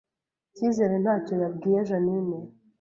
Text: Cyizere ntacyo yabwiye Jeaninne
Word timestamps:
Cyizere 0.55 0.95
ntacyo 1.03 1.33
yabwiye 1.43 1.79
Jeaninne 1.87 2.37